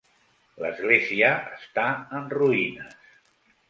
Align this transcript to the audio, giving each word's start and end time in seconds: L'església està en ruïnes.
L'església 0.65 1.31
està 1.59 1.87
en 2.23 2.29
ruïnes. 2.39 3.01